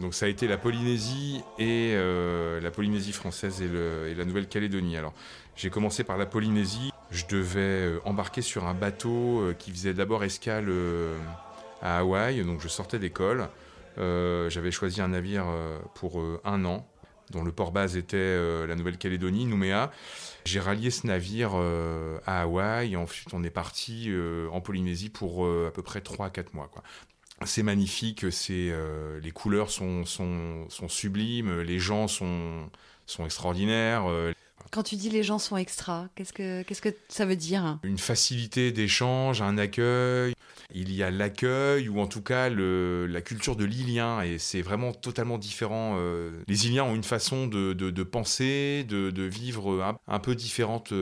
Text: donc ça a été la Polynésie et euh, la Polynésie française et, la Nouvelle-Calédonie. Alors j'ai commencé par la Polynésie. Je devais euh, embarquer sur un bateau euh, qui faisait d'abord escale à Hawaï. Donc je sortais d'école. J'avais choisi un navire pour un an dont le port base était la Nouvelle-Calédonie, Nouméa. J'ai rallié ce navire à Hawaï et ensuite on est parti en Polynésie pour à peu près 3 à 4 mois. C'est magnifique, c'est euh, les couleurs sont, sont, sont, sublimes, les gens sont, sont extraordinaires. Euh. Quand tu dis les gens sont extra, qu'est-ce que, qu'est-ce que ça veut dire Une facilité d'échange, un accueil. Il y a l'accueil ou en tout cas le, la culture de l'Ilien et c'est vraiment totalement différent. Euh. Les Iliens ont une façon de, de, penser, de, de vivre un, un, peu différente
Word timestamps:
donc 0.00 0.14
ça 0.14 0.26
a 0.26 0.28
été 0.28 0.46
la 0.46 0.56
Polynésie 0.56 1.42
et 1.58 1.92
euh, 1.94 2.60
la 2.60 2.70
Polynésie 2.70 3.12
française 3.12 3.62
et, 3.62 4.14
la 4.14 4.24
Nouvelle-Calédonie. 4.24 4.96
Alors 4.96 5.14
j'ai 5.56 5.70
commencé 5.70 6.04
par 6.04 6.16
la 6.16 6.26
Polynésie. 6.26 6.90
Je 7.10 7.26
devais 7.26 7.60
euh, 7.60 8.00
embarquer 8.04 8.42
sur 8.42 8.66
un 8.66 8.74
bateau 8.74 9.40
euh, 9.40 9.54
qui 9.54 9.70
faisait 9.70 9.94
d'abord 9.94 10.24
escale 10.24 10.70
à 11.82 11.98
Hawaï. 11.98 12.42
Donc 12.44 12.60
je 12.60 12.68
sortais 12.68 12.98
d'école. 12.98 13.48
J'avais 13.96 14.72
choisi 14.72 15.00
un 15.00 15.08
navire 15.08 15.46
pour 15.94 16.20
un 16.44 16.64
an 16.64 16.86
dont 17.30 17.44
le 17.44 17.52
port 17.52 17.70
base 17.70 17.96
était 17.96 18.66
la 18.66 18.74
Nouvelle-Calédonie, 18.74 19.46
Nouméa. 19.46 19.92
J'ai 20.44 20.58
rallié 20.58 20.90
ce 20.90 21.06
navire 21.06 21.54
à 22.26 22.42
Hawaï 22.42 22.94
et 22.94 22.96
ensuite 22.96 23.32
on 23.32 23.44
est 23.44 23.50
parti 23.50 24.12
en 24.50 24.60
Polynésie 24.60 25.10
pour 25.10 25.46
à 25.46 25.70
peu 25.70 25.82
près 25.82 26.00
3 26.00 26.26
à 26.26 26.30
4 26.30 26.54
mois. 26.54 26.68
C'est 27.44 27.62
magnifique, 27.62 28.30
c'est 28.32 28.70
euh, 28.70 29.20
les 29.20 29.30
couleurs 29.30 29.70
sont, 29.70 30.04
sont, 30.04 30.66
sont, 30.68 30.88
sublimes, 30.88 31.60
les 31.60 31.78
gens 31.78 32.08
sont, 32.08 32.70
sont 33.06 33.24
extraordinaires. 33.24 34.04
Euh. 34.08 34.32
Quand 34.70 34.82
tu 34.82 34.96
dis 34.96 35.10
les 35.10 35.22
gens 35.22 35.38
sont 35.38 35.56
extra, 35.56 36.08
qu'est-ce 36.14 36.32
que, 36.32 36.62
qu'est-ce 36.62 36.82
que 36.82 36.94
ça 37.08 37.26
veut 37.26 37.36
dire 37.36 37.78
Une 37.82 37.98
facilité 37.98 38.72
d'échange, 38.72 39.42
un 39.42 39.58
accueil. 39.58 40.34
Il 40.72 40.92
y 40.92 41.02
a 41.02 41.10
l'accueil 41.10 41.88
ou 41.88 42.00
en 42.00 42.06
tout 42.06 42.22
cas 42.22 42.48
le, 42.48 43.06
la 43.06 43.20
culture 43.20 43.54
de 43.54 43.64
l'Ilien 43.64 44.22
et 44.22 44.38
c'est 44.38 44.62
vraiment 44.62 44.92
totalement 44.92 45.38
différent. 45.38 45.96
Euh. 45.98 46.42
Les 46.48 46.66
Iliens 46.66 46.84
ont 46.84 46.94
une 46.94 47.04
façon 47.04 47.46
de, 47.46 47.72
de, 47.72 48.02
penser, 48.02 48.84
de, 48.88 49.10
de 49.10 49.22
vivre 49.22 49.82
un, 49.82 49.98
un, 50.08 50.18
peu 50.18 50.34
différente 50.34 50.92